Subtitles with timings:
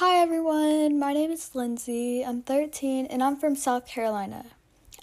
[0.00, 2.24] Hi everyone, my name is Lindsay.
[2.24, 4.46] I'm 13 and I'm from South Carolina.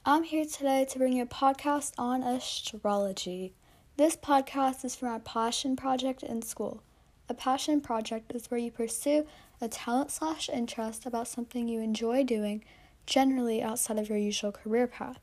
[0.05, 3.53] I'm here today to bring you a podcast on astrology.
[3.97, 6.81] This podcast is for my passion project in school.
[7.28, 9.28] A passion project is where you pursue
[9.60, 12.63] a talent slash interest about something you enjoy doing,
[13.05, 15.19] generally outside of your usual career path.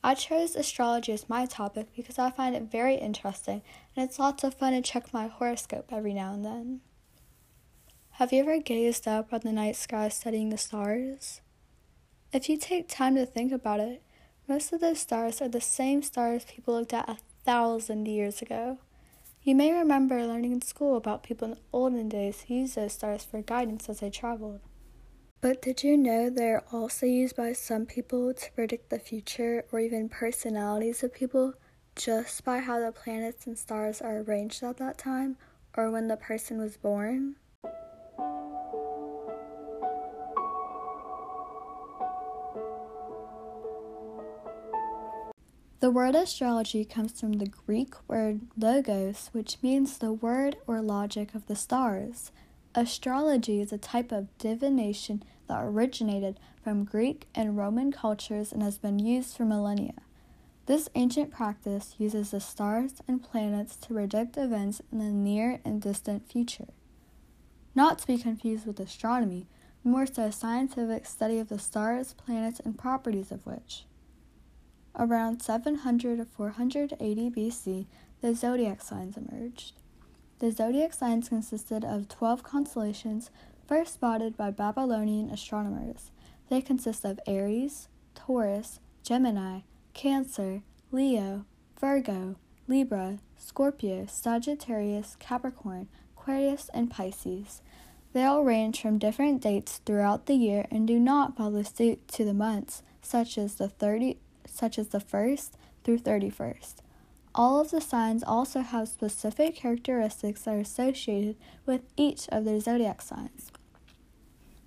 [0.00, 3.62] I chose astrology as my topic because I find it very interesting
[3.96, 6.80] and it's lots of fun to check my horoscope every now and then.
[8.18, 11.40] Have you ever gazed up at the night sky studying the stars?
[12.32, 14.02] If you take time to think about it,
[14.48, 18.78] most of those stars are the same stars people looked at a thousand years ago.
[19.44, 22.94] You may remember learning in school about people in the olden days who used those
[22.94, 24.62] stars for guidance as they traveled.
[25.40, 29.78] But did you know they're also used by some people to predict the future or
[29.78, 31.54] even personalities of people
[31.94, 35.36] just by how the planets and stars are arranged at that time
[35.76, 37.36] or when the person was born?
[45.88, 51.34] The word astrology comes from the Greek word logos, which means the word or logic
[51.34, 52.30] of the stars.
[52.74, 58.76] Astrology is a type of divination that originated from Greek and Roman cultures and has
[58.76, 59.94] been used for millennia.
[60.66, 65.80] This ancient practice uses the stars and planets to predict events in the near and
[65.80, 66.68] distant future.
[67.74, 69.46] Not to be confused with astronomy,
[69.82, 73.86] more so a scientific study of the stars, planets, and properties of which.
[74.98, 77.86] Around 700 to 480 BC,
[78.20, 79.74] the zodiac signs emerged.
[80.40, 83.30] The zodiac signs consisted of 12 constellations
[83.68, 86.10] first spotted by Babylonian astronomers.
[86.48, 89.60] They consist of Aries, Taurus, Gemini,
[89.94, 91.44] Cancer, Leo,
[91.80, 92.34] Virgo,
[92.66, 97.62] Libra, Scorpio, Sagittarius, Capricorn, Aquarius, and Pisces.
[98.12, 102.24] They all range from different dates throughout the year and do not follow suit to
[102.24, 104.18] the months, such as the 30
[104.50, 105.50] such as the 1st
[105.84, 106.76] through 31st.
[107.34, 111.36] All of the signs also have specific characteristics that are associated
[111.66, 113.52] with each of their zodiac signs.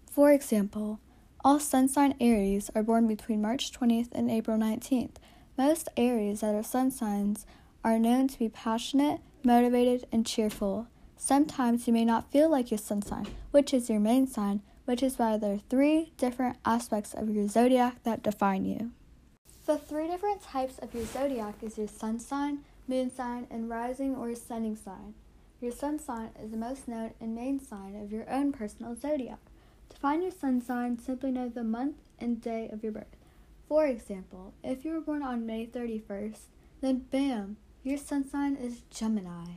[0.10, 1.00] For example,
[1.44, 5.16] all sun sign Aries are born between March 20th and April 19th.
[5.58, 7.46] Most Aries that are sun signs
[7.84, 10.88] are known to be passionate, motivated, and cheerful.
[11.18, 15.02] Sometimes you may not feel like your sun sign, which is your main sign, which
[15.02, 18.92] is why there are three different aspects of your zodiac that define you.
[19.72, 24.14] The three different types of your zodiac is your sun sign, moon sign, and rising
[24.18, 25.14] or ascending sign.
[25.62, 29.40] Your sun sign is the most known and main sign of your own personal zodiac.
[29.92, 33.16] To find your sun sign, simply know the month and day of your birth.
[33.70, 36.48] For example, if you were born on May 31st,
[36.82, 39.52] then bam, your sun sign is Gemini.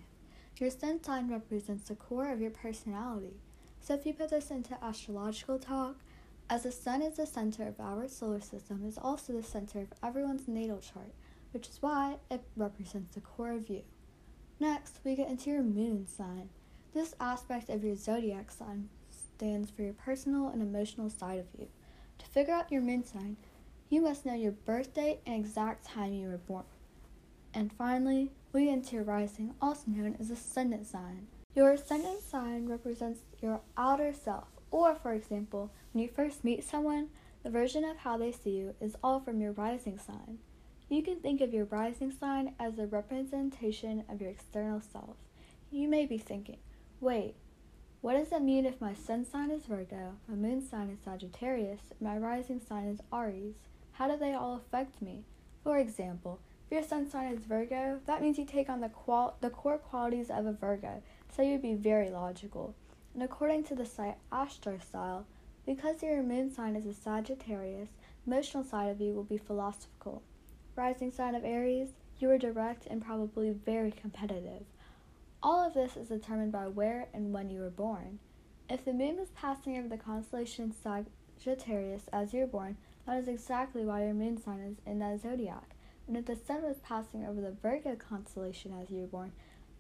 [0.59, 3.41] Your sun sign represents the core of your personality.
[3.81, 5.97] So if you put this into astrological talk,
[6.51, 9.89] as the sun is the center of our solar system, is also the center of
[10.03, 11.15] everyone's natal chart,
[11.53, 13.83] which is why it represents the core of you.
[14.61, 16.51] Next, we get into your moon sign.
[16.93, 21.69] This aspect of your zodiac sign stands for your personal and emotional side of you.
[22.19, 23.37] To figure out your moon sign,
[23.89, 26.65] you must know your birth date and exact time you were born.
[27.53, 31.27] And finally, we get into your rising, also known as ascendant sign.
[31.55, 37.07] Your ascendant sign represents your outer self, or, for example, when you first meet someone,
[37.45, 40.39] the version of how they see you is all from your rising sign.
[40.89, 45.15] You can think of your rising sign as a representation of your external self.
[45.71, 46.57] You may be thinking,
[47.01, 47.37] wait,
[48.01, 51.83] what does it mean if my sun sign is Virgo, my moon sign is Sagittarius,
[51.91, 53.55] and my rising sign is Aries?
[53.93, 55.23] How do they all affect me?
[55.63, 59.37] For example, if your sun sign is Virgo, that means you take on the, qual-
[59.41, 62.75] the core qualities of a Virgo, so you'd be very logical.
[63.15, 65.25] And according to the site Astrostyle,
[65.65, 67.91] because your moon sign is a Sagittarius,
[68.27, 70.23] emotional side of you will be philosophical.
[70.77, 74.65] Rising sign of Aries, you are direct and probably very competitive.
[75.43, 78.19] All of this is determined by where and when you were born.
[78.69, 83.29] If the moon was passing over the constellation Sagittarius as you were born, that is
[83.29, 85.75] exactly why your moon sign is in that zodiac.
[86.09, 89.33] And if the sun was passing over the Virgo constellation as you were born,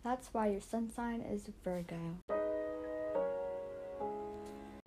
[0.02, 2.43] that's why your sun sign is Virgo.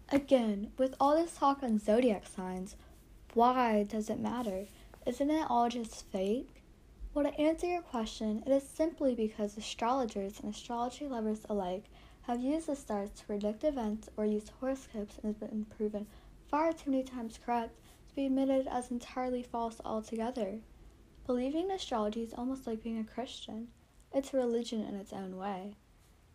[0.10, 2.78] Again, with all this talk on zodiac signs,
[3.34, 4.66] why does it matter?
[5.06, 6.64] Isn't it all just fake?
[7.14, 11.90] Well, to answer your question, it is simply because astrologers and astrology lovers alike
[12.22, 16.08] have used the stars to predict events or use horoscopes and has been proven
[16.50, 17.78] far too many times correct
[18.08, 20.60] to be admitted as entirely false altogether.
[21.26, 23.68] Believing in astrology is almost like being a Christian.
[24.14, 25.76] It's a religion in its own way.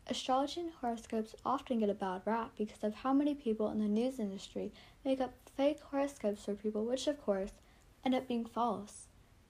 [0.08, 3.86] Astrology and horoscopes often get a bad rap because of how many people in the
[3.86, 4.72] news industry
[5.04, 7.52] make up fake horoscopes for people, which of course
[8.04, 9.06] end up being false.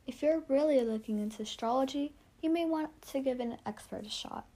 [0.06, 2.12] If you're really looking into astrology,
[2.42, 4.46] you may want to give an expert a shot.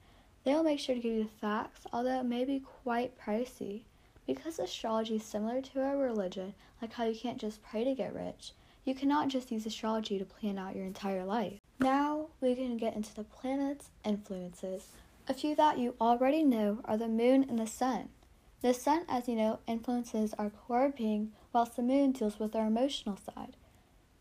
[0.45, 3.83] They'll make sure to give you the facts, although it may be quite pricey.
[4.27, 8.15] Because astrology is similar to a religion, like how you can't just pray to get
[8.15, 8.53] rich,
[8.85, 11.61] you cannot just use astrology to plan out your entire life.
[11.81, 14.89] Now we can get into the planets' influences.
[15.29, 18.11] A few that you already know are the moon and the sun.
[18.61, 22.69] The sun, as you know, influences our core being, whilst the moon deals with our
[22.69, 23.57] emotional side.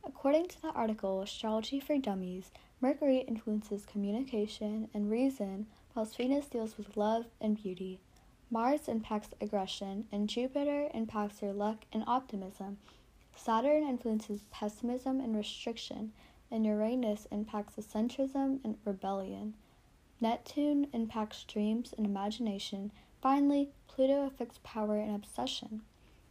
[0.04, 2.50] According to the article Astrology for Dummies,
[2.81, 8.00] Mercury influences communication and reason, whilst Venus deals with love and beauty.
[8.50, 12.80] Mars impacts aggression, and Jupiter impacts your luck and optimism.
[13.36, 16.13] Saturn influences pessimism and restriction,
[16.50, 19.54] and Uranus impacts centrism and rebellion.
[20.21, 22.91] Neptune impacts dreams and imagination.
[23.21, 25.81] Finally, Pluto affects power and obsession.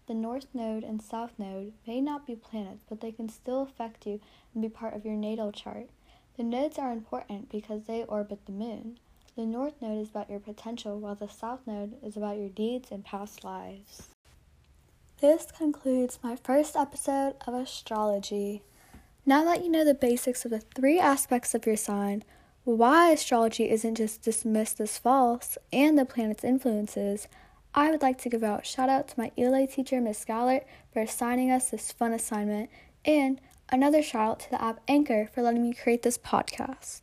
[0.07, 4.07] The North Node and South Node may not be planets, but they can still affect
[4.07, 4.21] you
[4.53, 5.89] and be part of your natal chart.
[6.37, 8.99] The nodes are important because they orbit the moon.
[9.37, 12.91] The North Node is about your potential, while the South Node is about your deeds
[12.91, 14.09] and past lives.
[15.21, 18.63] This concludes my first episode of astrology.
[19.25, 22.25] Now that you know the basics of the three aspects of your sign,
[22.65, 27.29] why astrology isn't just dismissed as false, and the planet's influences,
[27.75, 31.01] I would like to give out shout out to my ELA teacher, Miss Gallert, for
[31.01, 32.71] assigning us this fun assignment,
[33.05, 33.41] and
[33.71, 37.03] another shout out to the app Anchor for letting me create this podcast.